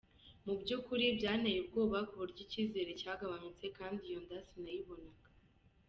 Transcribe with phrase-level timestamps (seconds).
[0.45, 5.27] Mu by’ukuri byanteye ubwoba ku buryo icyizere cyagabanutse, kandi iyo nda sinayibonaga.